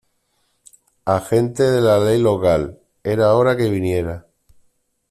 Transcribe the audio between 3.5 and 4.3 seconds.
que viniera.